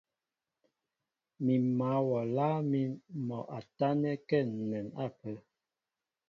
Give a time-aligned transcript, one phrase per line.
[1.45, 2.91] M̀ mǎl wɔ a lâŋ mín
[3.27, 5.35] mɔ a tánɛ́kɛ́ ǹnɛn ápə́.